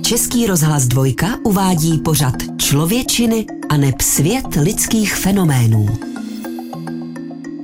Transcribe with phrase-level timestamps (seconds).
[0.00, 5.86] Český rozhlas Dvojka uvádí pořad Člověčiny a neb svět lidských fenoménů.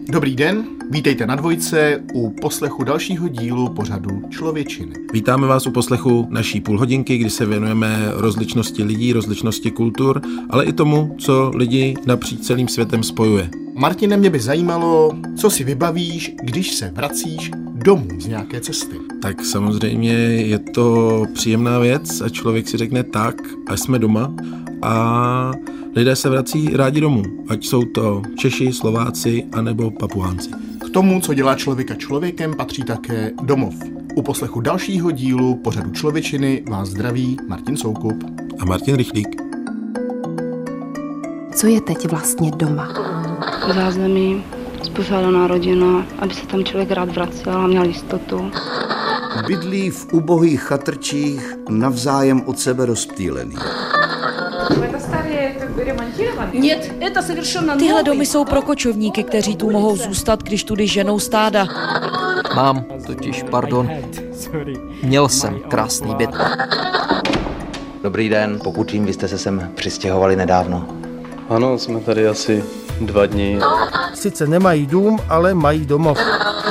[0.09, 4.93] Dobrý den, vítejte na Dvojce u poslechu dalšího dílu pořadu Člověčiny.
[5.13, 10.73] Vítáme vás u poslechu naší půlhodinky, kdy se věnujeme rozličnosti lidí, rozličnosti kultur, ale i
[10.73, 13.51] tomu, co lidi napříč celým světem spojuje.
[13.75, 18.97] Martine, mě by zajímalo, co si vybavíš, když se vracíš domů z nějaké cesty.
[19.23, 23.37] Tak samozřejmě je to příjemná věc a člověk si řekne tak,
[23.67, 24.35] a jsme doma
[24.83, 25.53] a
[25.95, 30.68] lidé se vrací rádi domů, ať jsou to Češi, Slováci anebo Papuánci.
[30.89, 33.75] K tomu, co dělá člověka člověkem, patří také domov.
[34.15, 38.25] U poslechu dalšího dílu pořadu Člověčiny vás zdraví Martin Soukup
[38.59, 39.29] a Martin Rychlík.
[41.55, 42.89] Co je teď vlastně doma?
[43.75, 44.45] Zázemí,
[44.83, 48.51] spořádaná rodina, aby se tam člověk rád vracel a měl jistotu.
[49.47, 52.87] Bydlí v ubohých chatrčích navzájem od sebe
[56.09, 57.79] rozptýlený.
[57.79, 61.67] Tyhle domy jsou pro kočovníky, kteří tu mohou zůstat, když tudy ženou stáda.
[62.57, 63.91] Mám totiž, pardon,
[65.03, 66.31] měl jsem krásný byt.
[68.03, 70.87] Dobrý den, pokud vím, vy jste se sem přistěhovali nedávno.
[71.49, 72.65] Ano, jsme tady asi
[73.01, 73.59] dva dny.
[74.15, 76.19] Sice nemají dům, ale mají domov.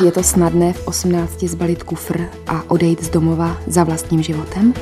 [0.05, 4.73] Je to snadné v 18 zbalit kufr a odejít z domova za vlastním životem?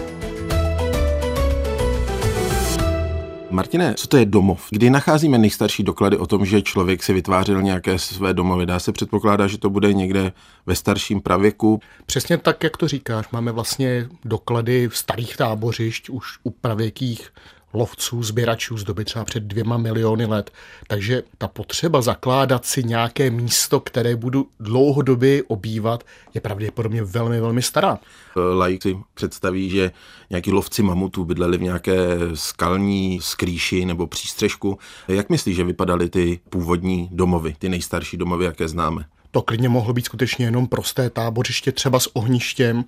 [3.56, 4.67] Martine, co to je domov?
[4.70, 8.66] Kdy nacházíme nejstarší doklady o tom, že člověk si vytvářel nějaké své domovy?
[8.66, 10.31] Dá se předpokládat, že to bude někde
[10.66, 11.80] ve starším pravěku?
[12.06, 13.26] Přesně tak, jak to říkáš.
[13.31, 17.30] Máme vlastně doklady starých tábořišť už u pravěkých
[17.76, 20.52] lovců, sběračů z doby třeba před dvěma miliony let.
[20.88, 27.62] Takže ta potřeba zakládat si nějaké místo, které budu dlouhodobě obývat, je pravděpodobně velmi, velmi
[27.62, 28.00] stará.
[28.36, 29.92] Laik si představí, že
[30.30, 34.78] nějaký lovci mamutů bydleli v nějaké skalní skrýši nebo přístřežku.
[35.08, 39.05] Jak myslíš, že vypadaly ty původní domovy, ty nejstarší domovy, jaké známe?
[39.36, 42.86] To klidně mohlo být skutečně jenom prosté tábořiště, třeba s ohništěm,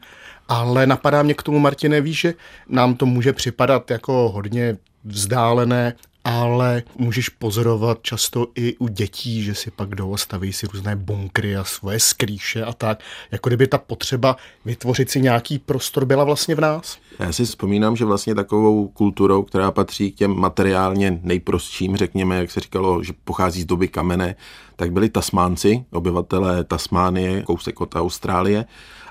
[0.48, 2.34] ale napadá mě k tomu, Martine, víš, že
[2.70, 5.94] nám to může připadat jako hodně vzdálené,
[6.28, 11.58] ale můžeš pozorovat často i u dětí, že si pak jdou staví si různé bunkry
[11.58, 13.00] a svoje skrýše a tak,
[13.32, 14.36] jako kdyby ta potřeba
[14.66, 16.98] vytvořit si nějaký prostor byla vlastně v nás.
[17.20, 22.52] Já si vzpomínám, že vlastně takovou kulturou, která patří k těm materiálně nejprostším, řekněme, jak
[22.52, 24.36] se říkalo, že pochází z doby kamene,
[24.76, 28.66] tak byli Tasmánci, obyvatelé Tasmánie, kousek od Austrálie,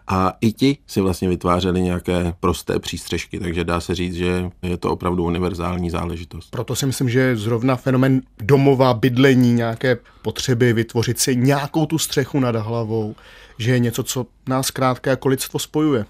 [0.08, 4.76] a i ti si vlastně vytvářeli nějaké prosté přístřežky, takže dá se říct, že je
[4.76, 6.50] to opravdu univerzální záležitost.
[6.50, 12.40] Proto si myslím, že zrovna fenomen domova, bydlení, nějaké potřeby vytvořit si nějakou tu střechu
[12.40, 13.14] nad hlavou,
[13.58, 16.04] že je něco, co nás krátké jako lidstvo spojuje.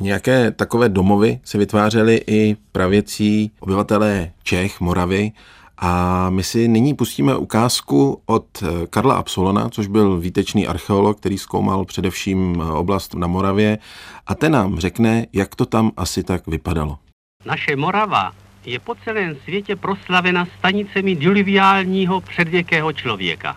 [0.00, 5.32] Nějaké takové domovy si vytvářeli i pravěcí obyvatelé Čech, Moravy
[5.78, 11.38] a my si nyní pustíme ukázku od eh, Karla Absolona, což byl výtečný archeolog, který
[11.38, 13.78] zkoumal především eh, oblast na Moravě
[14.26, 16.98] a ten nám řekne, jak to tam asi tak vypadalo.
[17.44, 18.32] Naše Morava
[18.64, 23.56] je po celém světě proslavena stanicemi diluviálního předvěkého člověka.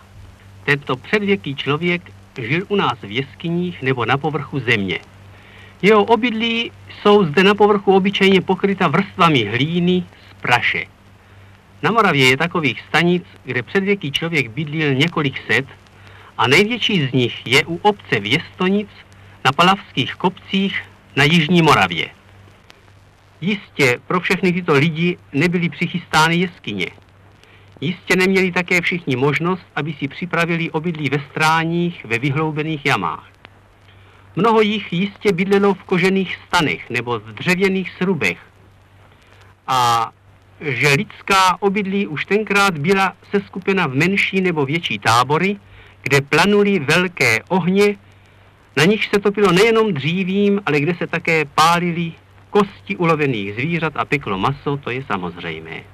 [0.64, 4.98] Tento předvěký člověk žil u nás v jeskyních nebo na povrchu země.
[5.82, 10.84] Jeho obydlí jsou zde na povrchu obyčejně pokryta vrstvami hlíny z praše.
[11.82, 15.66] Na Moravě je takových stanic, kde předvěký člověk bydlil několik set
[16.38, 18.88] a největší z nich je u obce Věstonic
[19.44, 20.82] na Palavských kopcích
[21.16, 22.10] na Jižní Moravě.
[23.40, 26.86] Jistě pro všechny tyto lidi nebyly přichystány jeskyně.
[27.80, 33.26] Jistě neměli také všichni možnost, aby si připravili obydlí ve stráních, ve vyhloubených jamách.
[34.36, 38.38] Mnoho jich jistě bydlelo v kožených stanech nebo v dřevěných srubech.
[39.66, 40.10] A
[40.60, 45.56] že lidská obydlí už tenkrát byla seskupena v menší nebo větší tábory,
[46.02, 47.96] kde planuly velké ohně,
[48.76, 52.12] na nich se topilo nejenom dřívím, ale kde se také pálily
[52.50, 55.84] kosti ulovených zvířat a peklo maso, to je samozřejmé.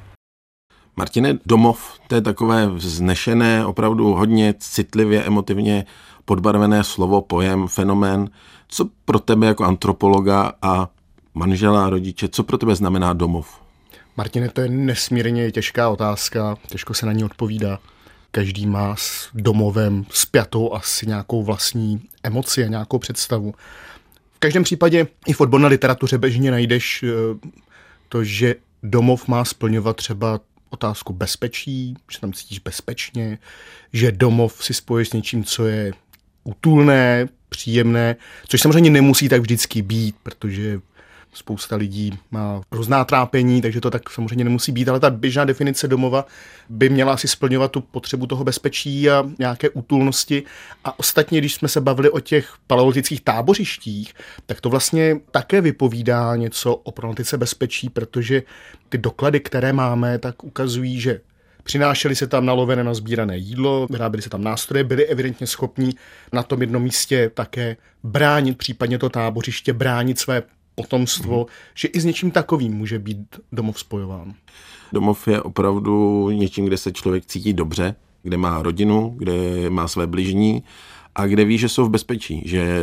[0.97, 5.85] Martine, domov, to je takové vznešené, opravdu hodně citlivě, emotivně
[6.25, 8.31] podbarvené slovo, pojem, fenomén.
[8.69, 10.89] Co pro tebe jako antropologa a
[11.35, 13.64] manžela, rodiče, co pro tebe znamená domov?
[14.17, 17.79] Martine, to je nesmírně těžká otázka, těžko se na ní odpovídá.
[18.31, 23.55] Každý má s domovem spjatou asi nějakou vlastní emoci a nějakou představu.
[24.35, 27.09] V každém případě i v odborné literatuře běžně najdeš eh,
[28.09, 30.41] to, že domov má splňovat třeba
[30.71, 33.39] otázku bezpečí, že tam cítíš bezpečně,
[33.93, 35.93] že domov si spojíš s něčím, co je
[36.45, 38.17] útulné, příjemné,
[38.49, 40.81] což samozřejmě nemusí tak vždycky být, protože
[41.35, 45.89] spousta lidí má různá trápení, takže to tak samozřejmě nemusí být, ale ta běžná definice
[45.89, 46.27] domova
[46.69, 50.43] by měla asi splňovat tu potřebu toho bezpečí a nějaké útulnosti.
[50.85, 54.15] A ostatně, když jsme se bavili o těch paleolitických tábořištích,
[54.47, 58.43] tak to vlastně také vypovídá něco o problematice bezpečí, protože
[58.89, 61.21] ty doklady, které máme, tak ukazují, že
[61.65, 65.95] Přinášeli se tam nalovené na sbírané jídlo, vyráběli se tam nástroje, byli evidentně schopní
[66.33, 70.43] na tom jednom místě také bránit, případně to tábořiště, bránit své
[70.75, 71.47] potomstvo, mm.
[71.75, 74.35] že i s něčím takovým může být domov spojován.
[74.93, 80.07] Domov je opravdu něčím, kde se člověk cítí dobře, kde má rodinu, kde má své
[80.07, 80.63] bližní
[81.15, 82.83] a kde ví, že jsou v bezpečí, že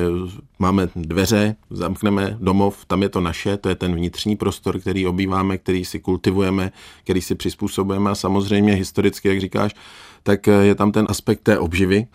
[0.60, 5.58] máme dveře, zamkneme domov, tam je to naše, to je ten vnitřní prostor, který obýváme,
[5.58, 6.72] který si kultivujeme,
[7.04, 9.76] který si přizpůsobujeme a samozřejmě historicky, jak říkáš,
[10.24, 12.08] tak je tam ten aspekt té obživy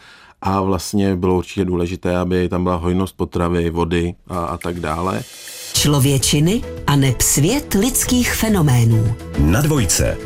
[0.42, 5.22] a vlastně bylo určitě důležité, aby tam byla hojnost potravy, vody a, a tak dále.
[5.86, 9.14] Člověčiny a neb svět lidských fenoménů.
[9.38, 10.18] Na dvojce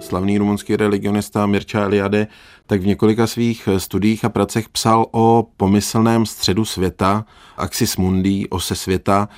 [0.00, 2.26] slavný rumunský religionista Mircea Eliade,
[2.66, 7.24] tak v několika svých studiích a pracech psal o pomyslném středu světa,
[7.56, 9.28] axis mundi, ose světa,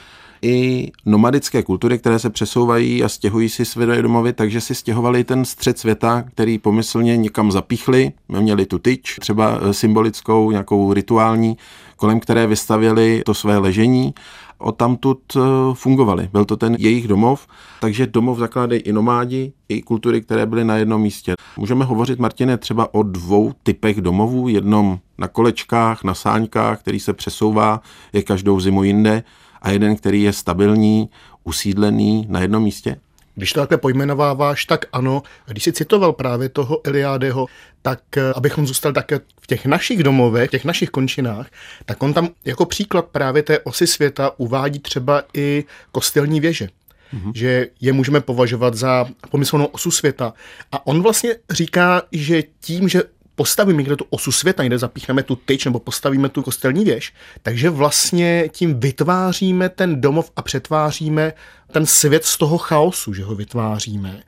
[0.44, 5.44] i nomadické kultury, které se přesouvají a stěhují si své domovy, takže si stěhovali ten
[5.44, 11.56] střed světa, který pomyslně někam zapíchli, měli tu tyč, třeba symbolickou, nějakou rituální,
[11.96, 14.14] kolem které vystavěli to své ležení
[14.58, 15.40] odtamtud eh,
[15.74, 16.28] fungovali.
[16.32, 17.46] Byl to ten jejich domov,
[17.80, 21.34] takže domov zakládají i nomádi, i kultury, které byly na jednom místě.
[21.56, 24.48] Můžeme hovořit, Martine, třeba o dvou typech domovů.
[24.48, 27.80] Jednom na kolečkách, na sáňkách, který se přesouvá,
[28.12, 29.22] je každou zimu jinde,
[29.64, 31.08] a jeden, který je stabilní,
[31.44, 32.96] usídlený na jednom místě?
[33.34, 35.22] Když to takhle pojmenováváš, tak ano.
[35.46, 37.46] Když si citoval právě toho Eliádeho,
[37.82, 41.50] tak eh, abychom zůstali také v těch našich domovech, v těch našich končinách,
[41.84, 46.68] tak on tam jako příklad právě té osy světa uvádí třeba i kostelní věže.
[47.14, 47.32] Mm-hmm.
[47.34, 50.34] že je můžeme považovat za pomyslnou osu světa.
[50.72, 53.02] A on vlastně říká, že tím, že
[53.34, 57.70] postavíme někde tu osu světa, někde zapíchneme tu tyč nebo postavíme tu kostelní věž, takže
[57.70, 61.32] vlastně tím vytváříme ten domov a přetváříme
[61.72, 64.22] ten svět z toho chaosu, že ho vytváříme.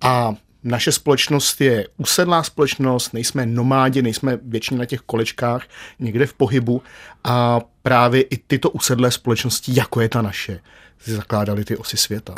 [0.00, 5.62] A naše společnost je usedlá společnost, nejsme nomádi, nejsme většině na těch kolečkách,
[5.98, 6.82] někde v pohybu
[7.24, 10.60] a právě i tyto usedlé společnosti, jako je ta naše,
[10.98, 12.34] si zakládaly ty osy světa.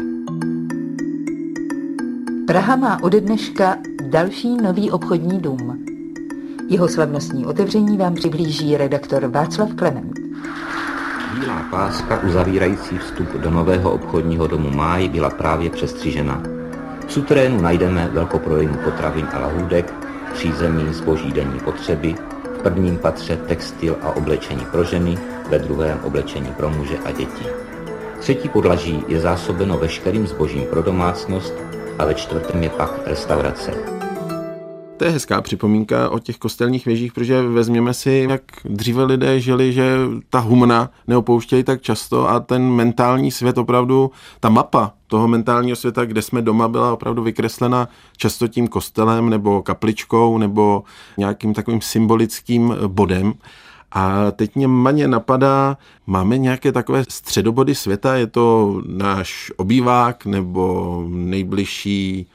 [2.46, 3.76] Praha má ode dneška
[4.10, 5.83] další nový obchodní dům.
[6.68, 10.12] Jeho slavnostní otevření vám přiblíží redaktor Václav Klement.
[11.34, 16.42] Bílá páska uzavírající vstup do nového obchodního domu Máj byla právě přestřižena.
[17.06, 19.94] V sutrénu najdeme velkoprodejnu potravin a lahůdek,
[20.32, 22.14] přízemí zboží denní potřeby,
[22.58, 25.18] v prvním patře textil a oblečení pro ženy,
[25.50, 27.46] ve druhém oblečení pro muže a děti.
[28.18, 31.54] Třetí podlaží je zásobeno veškerým zbožím pro domácnost
[31.98, 34.03] a ve čtvrtém je pak restaurace.
[34.96, 39.72] To je hezká připomínka o těch kostelních věžích, protože vezměme si, jak dříve lidé žili,
[39.72, 39.96] že
[40.30, 44.10] ta humna neopouštěli tak často a ten mentální svět opravdu,
[44.40, 49.62] ta mapa toho mentálního světa, kde jsme doma, byla opravdu vykreslena často tím kostelem nebo
[49.62, 50.82] kapličkou nebo
[51.18, 53.34] nějakým takovým symbolickým bodem.
[53.92, 55.76] A teď mě maně napadá,
[56.06, 62.26] máme nějaké takové středobody světa, je to náš obývák nebo nejbližší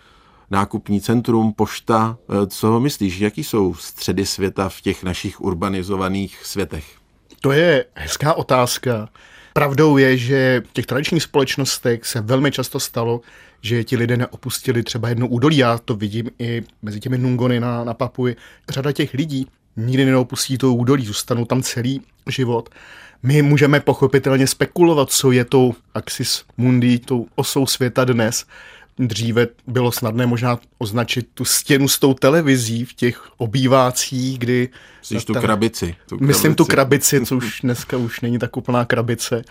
[0.51, 2.18] nákupní centrum, pošta.
[2.29, 6.86] Eh, co myslíš, jaký jsou středy světa v těch našich urbanizovaných světech?
[7.41, 9.10] To je hezká otázka.
[9.53, 13.22] Pravdou je, že v těch tradičních společnostech se velmi často stalo,
[13.62, 15.58] že ti lidé neopustili třeba jedno údolí.
[15.58, 18.36] Já to vidím i mezi těmi Nungony na, na Papuji.
[18.70, 22.70] Řada těch lidí nikdy neopustí to údolí, zůstanou tam celý život.
[23.24, 28.46] My můžeme pochopitelně spekulovat, co je tou axis mundi, tou osou světa dnes,
[29.00, 34.70] Dříve bylo snadné možná označit tu stěnu s tou televizí v těch obývácích, kdy...
[35.00, 35.96] Myslíš tu krabici.
[36.06, 36.27] Tu krabici.
[36.27, 39.41] Myslím tu krabici, co už dneska už není tak úplná krabice.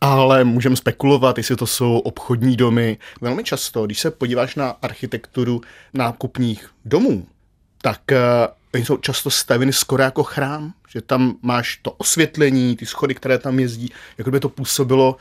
[0.00, 2.98] Ale můžeme spekulovat, jestli to jsou obchodní domy.
[3.20, 5.60] Velmi často, když se podíváš na architekturu
[5.94, 7.26] nákupních domů,
[7.82, 8.18] tak uh,
[8.74, 13.38] oni jsou často staveny skoro jako chrám, že tam máš to osvětlení, ty schody, které
[13.38, 15.16] tam jezdí, jako by to působilo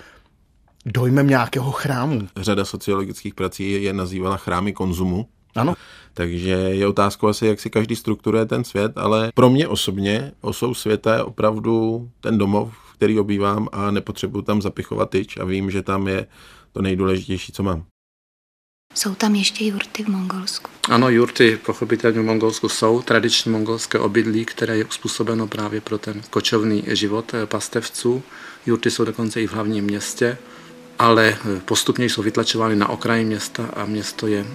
[0.88, 2.28] dojmem nějakého chrámu.
[2.38, 5.28] Řada sociologických prací je nazývala chrámy konzumu.
[5.56, 5.74] Ano.
[6.14, 10.74] Takže je otázkou asi, jak si každý strukturuje ten svět, ale pro mě osobně osou
[10.74, 15.82] světa je opravdu ten domov, který obývám a nepotřebuji tam zapichovat tyč a vím, že
[15.82, 16.28] tam je
[16.72, 17.84] to nejdůležitější, co mám.
[18.94, 20.70] Jsou tam ještě jurty v Mongolsku?
[20.90, 23.02] Ano, jurty pochopitelně v Mongolsku jsou.
[23.02, 28.24] Tradiční mongolské obydlí, které je uspůsobeno právě pro ten kočovný život pastevců
[28.68, 30.38] Jurty jsou dokonce i v hlavním městě,
[31.00, 34.46] ale postupně jsou vytlačovány na okraji města a město je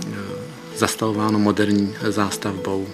[0.77, 2.87] zastavováno moderní zástavbou,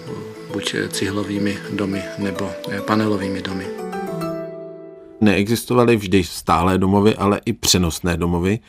[0.53, 2.51] buď cihlovými domy nebo
[2.85, 3.65] panelovými domy.
[5.21, 8.59] Neexistovaly vždy stálé domovy, ale i přenosné domovy,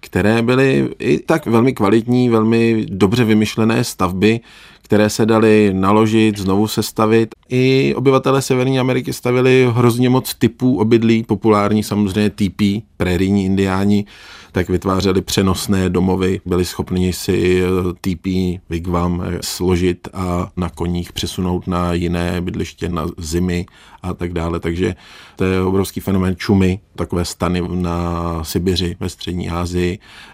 [0.00, 4.40] které byly i tak velmi kvalitní, velmi dobře vymyšlené stavby,
[4.82, 7.34] které se daly naložit, znovu sestavit.
[7.48, 12.62] I obyvatele Severní Ameriky stavili hrozně moc typů obydlí, populární samozřejmě TP,
[12.96, 14.04] prérijní indiáni,
[14.52, 17.62] tak vytvářeli přenosné domovy, byli schopni si
[18.00, 18.26] TP
[18.70, 23.66] wigwam složit a na koních přesunout na jiné bydliště, na zimy
[24.02, 24.60] a tak dále.
[24.60, 24.94] Takže
[25.36, 29.87] to je obrovský fenomén čumy, takové stany na Sibiři ve střední Asii.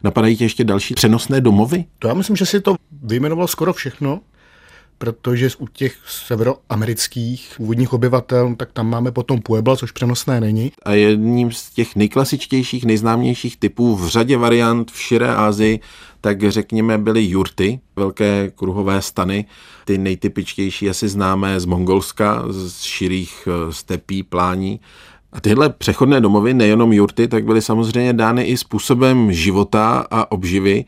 [0.05, 1.85] Napadají tě ještě další přenosné domovy?
[1.99, 4.21] To já myslím, že si to vyjmenoval skoro všechno
[4.99, 10.73] protože u těch severoamerických původních obyvatel, tak tam máme potom Puebla, což přenosné není.
[10.83, 15.81] A jedním z těch nejklasičtějších, nejznámějších typů v řadě variant v širé Ázii,
[16.21, 19.45] tak řekněme byly jurty, velké kruhové stany,
[19.85, 24.81] ty nejtypičtější asi známé z Mongolska, z širých eh, stepí, plání.
[25.35, 30.85] A tyhle přechodné domovy, nejenom jurty, tak byly samozřejmě dány i způsobem života a obživy,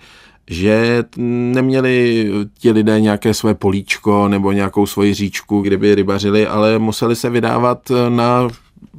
[0.51, 6.79] že neměli ti lidé nějaké své políčko nebo nějakou svoji říčku, kde by rybařili, ale
[6.79, 8.49] museli se vydávat na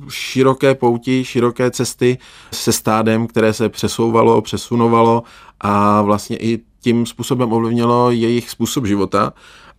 [0.09, 2.17] široké pouti, široké cesty
[2.51, 5.23] se stádem, které se přesouvalo, přesunovalo
[5.61, 9.33] a vlastně i tím způsobem ovlivnilo jejich způsob života.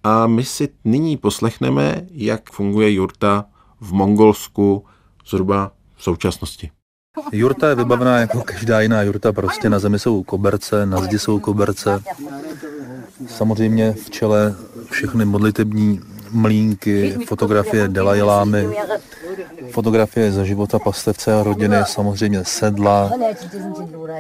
[0.05, 3.45] A my si nyní poslechneme, jak funguje jurta
[3.81, 4.85] v Mongolsku
[5.29, 6.71] zhruba v současnosti.
[7.33, 11.41] Jurta je vybavená jako každá jiná jurta, prostě na zemi jsou koberce, na zdi jsou
[11.41, 12.03] koberce.
[13.27, 14.55] Samozřejmě v čele
[14.91, 18.69] všechny modlitební mlínky, fotografie Dalajlámy,
[19.71, 23.11] fotografie ze života pastevce a rodiny, samozřejmě sedla,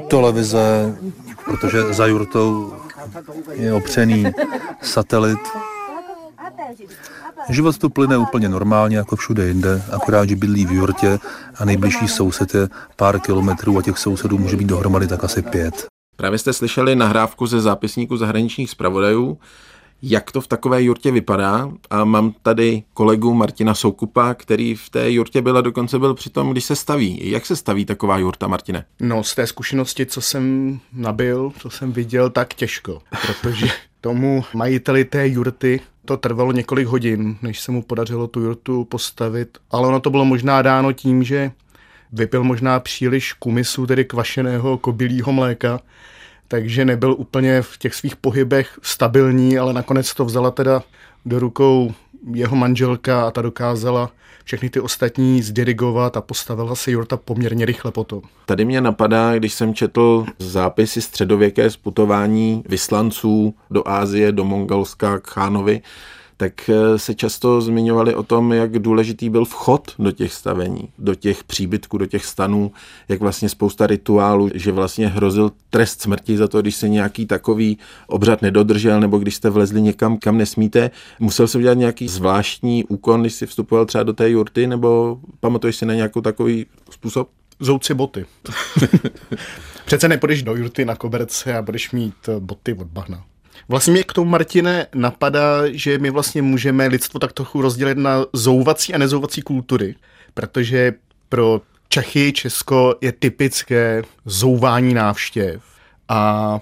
[0.08, 0.96] televize,
[1.44, 2.72] protože za jurtou
[3.52, 4.26] je opřený
[4.82, 5.38] satelit.
[7.50, 11.18] Život tu plyne úplně normálně, jako všude jinde, akorát, že bydlí v jurtě
[11.54, 15.86] a nejbližší soused je pár kilometrů a těch sousedů může být dohromady tak asi pět.
[16.16, 19.38] Právě jste slyšeli nahrávku ze zápisníku zahraničních zpravodajů,
[20.02, 25.10] jak to v takové jurtě vypadá a mám tady kolegu Martina Soukupa, který v té
[25.10, 27.30] jurtě byl a dokonce byl při tom, když se staví.
[27.30, 28.84] Jak se staví taková jurta, Martine?
[29.00, 33.66] No, z té zkušenosti, co jsem nabil, co jsem viděl, tak těžko, protože
[34.00, 39.58] tomu majiteli té jurty to trvalo několik hodin, než se mu podařilo tu jurtu postavit,
[39.70, 41.50] ale ono to bylo možná dáno tím, že
[42.12, 45.80] vypil možná příliš kumisu, tedy kvašeného kobylího mléka,
[46.48, 50.82] takže nebyl úplně v těch svých pohybech stabilní, ale nakonec to vzala teda
[51.26, 51.94] do rukou
[52.34, 54.10] jeho manželka a ta dokázala
[54.44, 58.22] všechny ty ostatní zdirigovat a postavila se Jurta poměrně rychle potom.
[58.46, 65.26] Tady mě napadá, když jsem četl zápisy středověké sputování vyslanců do Ázie, do Mongolska, k
[65.26, 65.80] Chánovi,
[66.40, 71.14] tak eh, se často zmiňovali o tom, jak důležitý byl vchod do těch stavení, do
[71.14, 72.72] těch příbytků, do těch stanů,
[73.08, 77.78] jak vlastně spousta rituálů, že vlastně hrozil trest smrti za to, když se nějaký takový
[78.06, 80.90] obřad nedodržel, nebo když jste vlezli někam, kam nesmíte.
[81.20, 85.76] Musel se udělat nějaký zvláštní úkon, když si vstupoval třeba do té jurty, nebo pamatuješ
[85.76, 87.28] si na nějakou takový způsob?
[87.60, 88.26] Zouci boty.
[89.84, 93.24] Přece nepůjdeš do jurty na koberce a budeš mít boty od bahna.
[93.68, 98.24] Vlastně mě k tomu, Martine, napadá, že my vlastně můžeme lidstvo tak trochu rozdělit na
[98.32, 99.94] zouvací a nezouvací kultury,
[100.34, 100.92] protože
[101.28, 105.62] pro Čechy, Česko je typické zouvání návštěv
[106.08, 106.60] a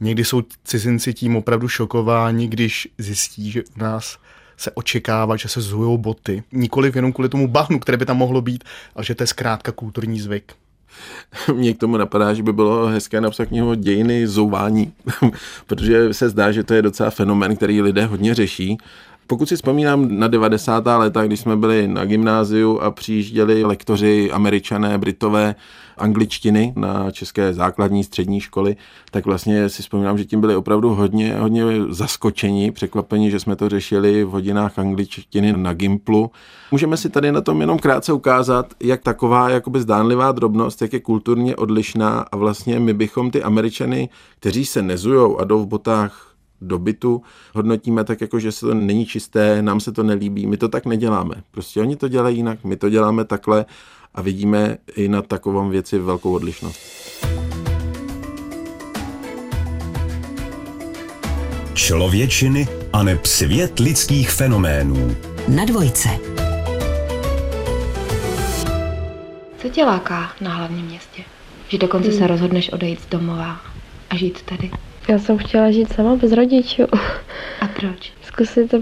[0.00, 4.18] někdy jsou cizinci tím opravdu šokováni, když zjistí, že u nás
[4.56, 6.42] se očekává, že se zujou boty.
[6.52, 9.72] Nikoliv jenom kvůli tomu bahnu, které by tam mohlo být, ale že to je zkrátka
[9.72, 10.52] kulturní zvyk.
[11.54, 14.92] Mně k tomu napadá, že by bylo hezké napsat knihu Dějiny zouvání,
[15.66, 18.78] protože se zdá, že to je docela fenomen, který lidé hodně řeší.
[19.30, 20.86] Pokud si vzpomínám na 90.
[20.86, 25.54] léta, když jsme byli na gymnáziu a přijížděli lektoři američané, britové,
[25.98, 28.76] angličtiny na české základní střední školy,
[29.10, 33.68] tak vlastně si vzpomínám, že tím byli opravdu hodně, hodně zaskočeni, překvapeni, že jsme to
[33.68, 36.30] řešili v hodinách angličtiny na Gimplu.
[36.70, 41.00] Můžeme si tady na tom jenom krátce ukázat, jak taková jakoby zdánlivá drobnost, jak je
[41.00, 44.08] kulturně odlišná a vlastně my bychom ty Američany,
[44.38, 46.29] kteří se nezujou a jdou v botách
[46.60, 47.22] do bytu
[47.54, 50.86] hodnotíme tak, jako že se to není čisté, nám se to nelíbí, my to tak
[50.86, 51.34] neděláme.
[51.50, 53.64] Prostě oni to dělají jinak, my to děláme takhle
[54.14, 56.80] a vidíme i na takovém věci velkou odlišnost.
[61.74, 65.16] Člověčiny a neb svět lidských fenoménů.
[65.48, 66.08] Na dvojce.
[69.58, 71.22] Co tě láká na hlavním městě?
[71.68, 72.18] Že dokonce hmm.
[72.18, 73.60] se rozhodneš odejít z domova
[74.10, 74.70] a žít tady?
[75.08, 76.82] Já jsem chtěla žít sama bez rodičů.
[77.60, 78.12] A proč?
[78.22, 78.76] Zkusit, to,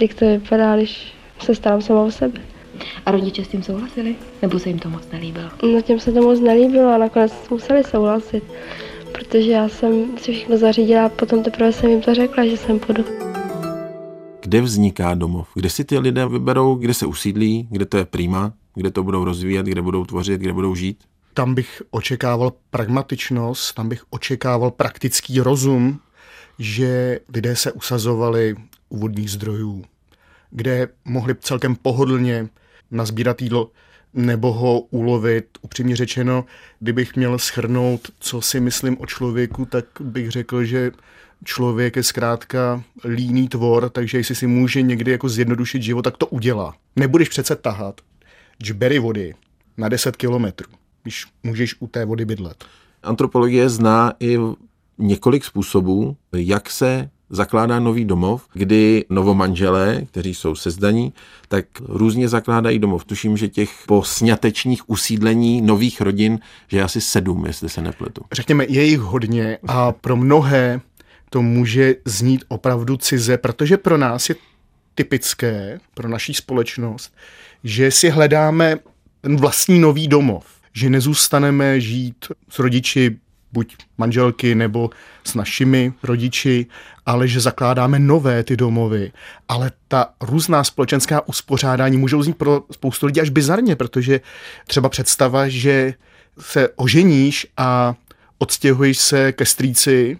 [0.00, 2.40] jak to vypadá, když se starám sama o sebe.
[3.06, 4.16] A rodiče s tím souhlasili?
[4.42, 5.48] Nebo se jim to moc nelíbilo?
[5.62, 8.44] No těm se to moc nelíbilo a nakonec museli souhlasit.
[9.12, 12.78] Protože já jsem si všechno zařídila a potom teprve jsem jim to řekla, že jsem
[12.78, 13.04] půjdu.
[14.40, 15.48] Kde vzniká domov?
[15.54, 19.24] Kde si ty lidé vyberou, kde se usídlí, kde to je prýma, kde to budou
[19.24, 21.04] rozvíjet, kde budou tvořit, kde budou žít?
[21.34, 26.00] Tam bych očekával pragmatičnost, tam bych očekával praktický rozum,
[26.58, 28.56] že lidé se usazovali
[28.88, 29.84] u vodních zdrojů,
[30.50, 32.48] kde mohli celkem pohodlně
[32.90, 33.70] nazbírat jídlo
[34.14, 35.58] nebo ho ulovit.
[35.62, 36.44] Upřímně řečeno,
[36.80, 40.90] kdybych měl schrnout, co si myslím o člověku, tak bych řekl, že
[41.44, 46.26] člověk je zkrátka líný tvor, takže jestli si může někdy jako zjednodušit život, tak to
[46.26, 46.74] udělá.
[46.96, 48.00] Nebudeš přece tahat
[48.62, 49.34] džbery vody
[49.76, 50.72] na 10 kilometrů,
[51.04, 52.64] když můžeš u té vody bydlet.
[53.02, 54.38] Antropologie zná i
[54.98, 61.12] několik způsobů, jak se zakládá nový domov, kdy novomanželé, kteří jsou sezdaní,
[61.48, 63.04] tak různě zakládají domov.
[63.04, 68.22] Tuším, že těch po sňatečních usídlení nových rodin, že je asi sedm, jestli se nepletu.
[68.32, 70.80] Řekněme, je jich hodně a pro mnohé
[71.30, 74.34] to může znít opravdu cize, protože pro nás je
[74.94, 77.14] typické, pro naší společnost,
[77.64, 78.76] že si hledáme
[79.20, 83.16] ten vlastní nový domov, že nezůstaneme žít s rodiči
[83.52, 84.90] buď manželky nebo
[85.24, 86.66] s našimi rodiči,
[87.06, 89.12] ale že zakládáme nové ty domovy.
[89.48, 94.20] Ale ta různá společenská uspořádání můžou znít pro spoustu lidí až bizarně, protože
[94.66, 95.94] třeba představa, že
[96.40, 97.94] se oženíš a
[98.38, 100.18] odstěhuješ se ke strýci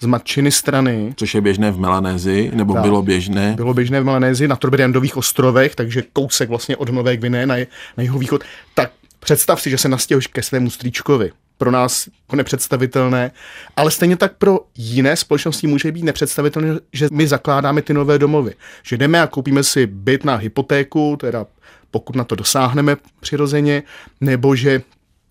[0.00, 1.14] z matčiny strany.
[1.16, 3.52] Což je běžné v Melanézi, nebo tak, bylo běžné?
[3.56, 7.54] Bylo běžné v Melanézi na Torbidiandových ostrovech, takže kousek vlastně od Nové Gviné na,
[7.96, 8.42] na jeho východ.
[8.74, 8.90] Tak
[9.24, 13.30] představ si, že se nastěhuješ ke svému strýčkovi pro nás jako nepředstavitelné,
[13.76, 18.54] ale stejně tak pro jiné společnosti může být nepředstavitelné, že my zakládáme ty nové domovy.
[18.82, 21.46] Že jdeme a koupíme si byt na hypotéku, teda
[21.90, 23.82] pokud na to dosáhneme přirozeně,
[24.20, 24.82] nebo že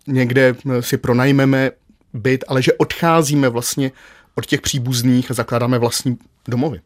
[0.08, 1.72] někde si pronajmeme
[2.14, 3.92] byt, ale že odcházíme vlastně
[4.36, 6.80] od těch příbuzných a zakládáme vlastní domovy.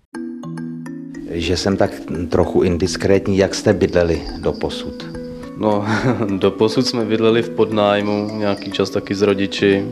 [1.31, 1.91] Že jsem tak
[2.29, 5.24] trochu indiskrétní, jak jste bydleli do posud?
[5.57, 5.85] No,
[6.39, 9.85] do posud jsme bydleli v podnájmu, nějaký čas taky s rodiči,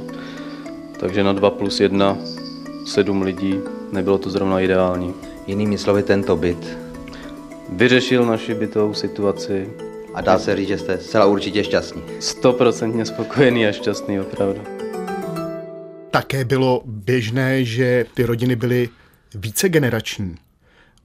[0.99, 2.17] takže na 2 plus 1,
[2.85, 3.59] 7 lidí,
[3.91, 5.13] nebylo to zrovna ideální.
[5.47, 6.77] Jinými slovy, tento byt
[7.69, 9.69] vyřešil naši bytovou situaci.
[10.13, 12.01] A dá se říct, že jste zcela určitě šťastní.
[12.19, 14.61] Stoprocentně spokojený a šťastný, opravdu.
[16.11, 18.89] Také bylo běžné, že ty rodiny byly
[19.35, 20.35] více generační.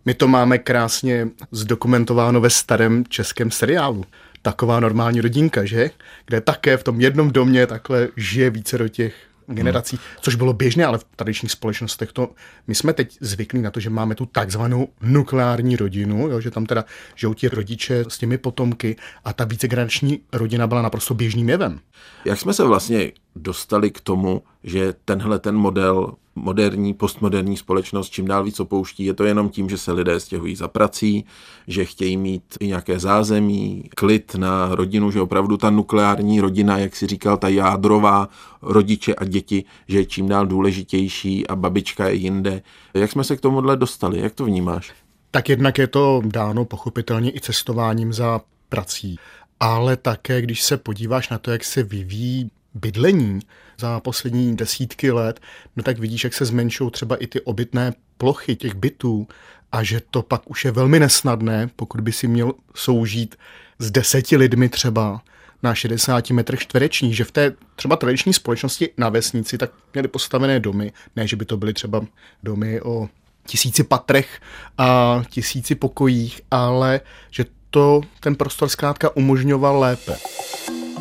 [0.04, 4.04] My to máme krásně zdokumentováno ve starém českém seriálu
[4.48, 5.90] taková normální rodinka, že?
[6.26, 9.14] Kde také v tom jednom domě takhle žije více do těch
[9.46, 10.04] generací, hmm.
[10.20, 12.30] což bylo běžné, ale v tradičních společnostech to,
[12.66, 16.66] my jsme teď zvyklí na to, že máme tu takzvanou nukleární rodinu, jo, že tam
[16.66, 16.84] teda
[17.14, 21.80] žijou ti rodiče s těmi potomky a ta vícegenerační rodina byla naprosto běžným jevem.
[22.24, 28.26] Jak jsme se vlastně dostali k tomu, že tenhle ten model moderní, postmoderní společnost čím
[28.26, 29.04] dál víc opouští.
[29.04, 31.24] Je to jenom tím, že se lidé stěhují za prací,
[31.66, 36.96] že chtějí mít i nějaké zázemí, klid na rodinu, že opravdu ta nukleární rodina, jak
[36.96, 38.28] si říkal, ta jádrová
[38.62, 42.62] rodiče a děti, že je čím dál důležitější a babička je jinde.
[42.94, 44.20] Jak jsme se k tomuhle dostali?
[44.20, 44.92] Jak to vnímáš?
[45.30, 49.18] Tak jednak je to dáno pochopitelně i cestováním za prací,
[49.60, 53.40] ale také, když se podíváš na to, jak se vyvíjí bydlení
[53.80, 55.40] za poslední desítky let,
[55.76, 59.28] no tak vidíš, jak se zmenšují třeba i ty obytné plochy těch bytů
[59.72, 63.36] a že to pak už je velmi nesnadné, pokud by si měl soužít
[63.78, 65.22] s deseti lidmi třeba
[65.62, 70.60] na 60 metrech čtverečních, že v té třeba tradiční společnosti na vesnici tak měli postavené
[70.60, 72.06] domy, ne, že by to byly třeba
[72.42, 73.08] domy o
[73.46, 74.40] tisíci patrech
[74.78, 80.16] a tisíci pokojích, ale že to ten prostor zkrátka umožňoval lépe.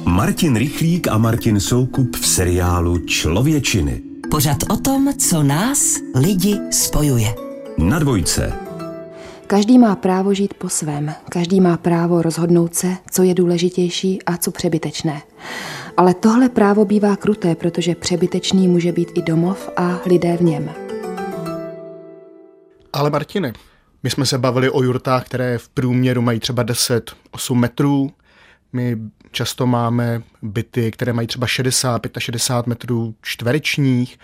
[0.06, 4.02] Martin Rychlík a Martin Soukup v seriálu Člověčiny.
[4.32, 7.36] Pořad o tom, co nás, lidi, spojuje.
[7.78, 8.54] Na dvojce.
[9.48, 11.14] Každý má právo žít po svém.
[11.30, 15.22] Každý má právo rozhodnout se, co je důležitější a co přebytečné.
[15.98, 20.70] Ale tohle právo bývá kruté, protože přebytečný může být i domov a lidé v něm.
[22.94, 23.54] Ale Martine,
[24.04, 28.12] my jsme se bavili o jurtách, které v průměru mají třeba 10-8 metrů,
[28.74, 28.98] my
[29.32, 34.20] často máme byty, které mají třeba 60, 65 metrů čtverečních,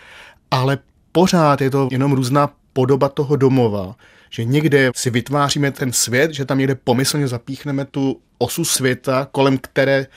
[0.51, 0.77] ale
[1.11, 3.95] pořád je to jenom různá podoba toho domova,
[4.29, 9.57] že někde si vytváříme ten svět, že tam někde pomyslně zapíchneme tu osu světa, kolem
[9.57, 10.07] které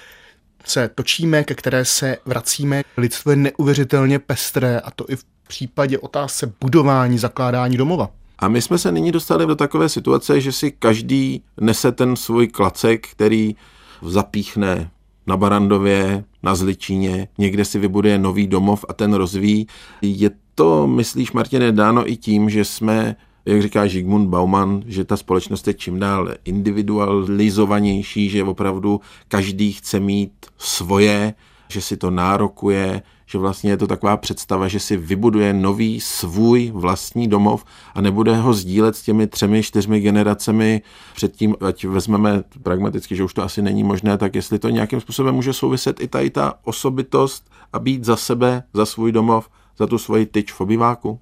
[0.64, 2.82] se točíme, ke které se vracíme.
[2.96, 8.10] Lidstvo je neuvěřitelně pestré a to i v případě otázce budování, zakládání domova.
[8.38, 12.48] A my jsme se nyní dostali do takové situace, že si každý nese ten svůj
[12.48, 13.56] klacek, který
[14.02, 14.90] zapíchne
[15.26, 19.66] na Barandově, na Zličíně, někde si vybuduje nový domov a ten rozvíjí.
[20.02, 25.16] Je to, myslíš, Martine, dáno i tím, že jsme jak říká Žigmund Bauman, že ta
[25.16, 31.34] společnost je čím dál individualizovanější, že opravdu každý chce mít svoje,
[31.68, 36.70] že si to nárokuje, že vlastně je to taková představa, že si vybuduje nový svůj
[36.74, 40.82] vlastní domov a nebude ho sdílet s těmi třemi, čtyřmi generacemi
[41.14, 45.34] předtím, ať vezmeme pragmaticky, že už to asi není možné, tak jestli to nějakým způsobem
[45.34, 49.98] může souviset i tady ta osobitost a být za sebe, za svůj domov, za tu
[49.98, 51.20] svoji tyč v obyváku?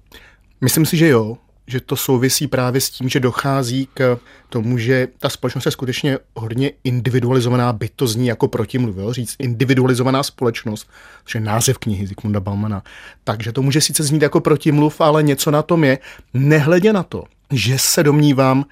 [0.61, 5.07] Myslím si, že jo že to souvisí právě s tím, že dochází k tomu, že
[5.19, 10.89] ta společnost je skutečně hodně individualizovaná, byt to zní jako protimluvil, říct individualizovaná společnost,
[11.25, 12.83] což je název knihy Zikmunda Baumana.
[13.23, 15.99] Takže to může sice znít jako protimluv, ale něco na tom je,
[16.33, 18.65] nehledě na to, že se domnívám,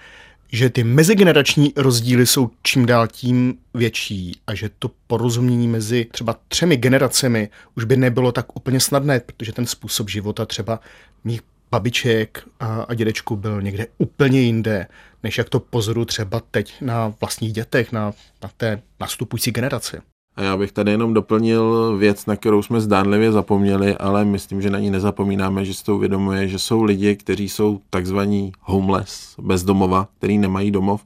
[0.52, 6.36] že ty mezigenerační rozdíly jsou čím dál tím větší a že to porozumění mezi třeba
[6.48, 10.80] třemi generacemi už by nebylo tak úplně snadné, protože ten způsob života třeba
[11.24, 11.42] mých
[11.74, 14.88] babiček a, a dědečku byl někde úplně jinde,
[15.24, 19.98] než jak to pozoru třeba teď na vlastních dětech, na, na té nastupující generaci.
[20.36, 24.70] A já bych tady jenom doplnil věc, na kterou jsme zdánlivě zapomněli, ale myslím, že
[24.70, 30.08] na ní nezapomínáme, že si to uvědomuje, že jsou lidi, kteří jsou takzvaní homeless, bezdomova,
[30.18, 31.06] který nemají domov.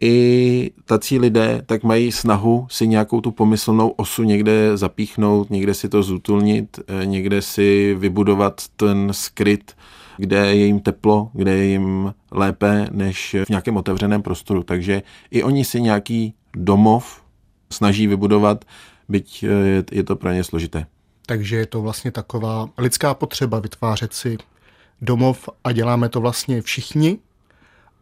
[0.00, 5.88] I tací lidé tak mají snahu si nějakou tu pomyslnou osu někde zapíchnout, někde si
[5.88, 9.74] to zutulnit, eh, někde si vybudovat ten skryt
[10.18, 14.62] kde je jim teplo, kde je jim lépe než v nějakém otevřeném prostoru.
[14.62, 17.22] Takže i oni si nějaký domov
[17.70, 18.64] snaží vybudovat,
[19.08, 20.86] byť eh, je to pro ně složité.
[21.26, 24.38] Takže je to vlastně taková lidská potřeba vytvářet si
[25.02, 27.18] domov a děláme to vlastně všichni,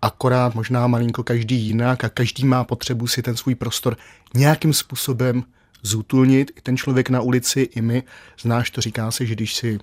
[0.03, 3.97] akorát možná malinko každý jinak a každý má potřebu si ten svůj prostor
[4.35, 5.45] nějakým způsobem
[5.83, 6.51] zútulnit.
[6.57, 8.03] I ten člověk na ulici, i my,
[8.41, 9.79] znáš to, říká se, že když si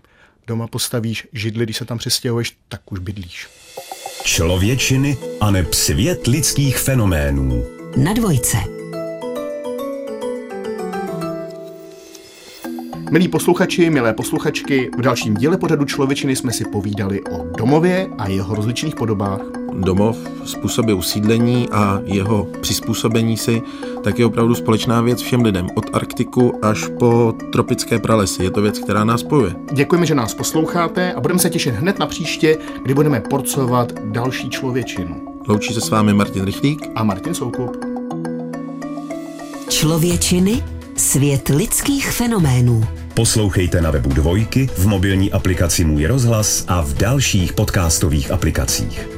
[0.48, 3.48] doma postavíš židli, když se tam přestěhuješ, tak už bydlíš.
[4.24, 7.66] Člověčiny a neb svět lidských fenoménů.
[7.98, 8.83] Na dvojce.
[13.14, 18.28] Milí posluchači, milé posluchačky, v dalším díle pořadu Člověčiny jsme si povídali o domově a
[18.28, 19.40] jeho rozličných podobách
[19.74, 23.62] domov, způsoby usídlení a jeho přizpůsobení si,
[24.04, 25.68] tak je opravdu společná věc všem lidem.
[25.76, 28.44] Od Arktiku až po tropické pralesy.
[28.44, 29.56] Je to věc, která nás spojuje.
[29.74, 34.50] Děkujeme, že nás posloucháte a budeme se těšit hned na příště, kdy budeme porcovat další
[34.50, 35.16] člověčinu.
[35.48, 37.78] Loučí se s vámi Martin Rychlík a Martin Soukup.
[39.70, 40.64] Člověčiny
[40.96, 43.03] Svět lidských fenoménů.
[43.14, 49.10] Poslouchejte na webu Dvojky, v mobilní aplikaci Můj rozhlas a v dalších podcastových aplikacích.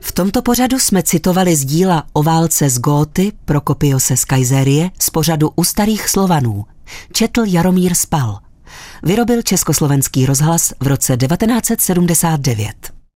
[0.00, 5.10] V tomto pořadu jsme citovali z díla o válce z Góty Prokopiose z Kajzérie z
[5.10, 6.64] pořadu U starých Slovanů.
[7.12, 8.38] Četl Jaromír Spal.
[9.02, 12.99] Vyrobil Československý rozhlas v roce 1979.